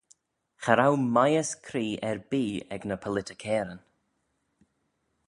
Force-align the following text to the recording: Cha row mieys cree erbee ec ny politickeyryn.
Cha 0.61 0.73
row 0.79 0.95
mieys 1.15 1.49
cree 1.65 1.93
erbee 2.11 2.65
ec 2.75 2.81
ny 2.85 2.97
politickeyryn. 3.05 3.81